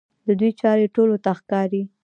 [0.27, 1.83] د دوی چارې ټولو ته ښکاره دي.